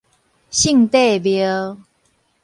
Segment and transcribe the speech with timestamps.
[0.49, 1.77] 聖帝廟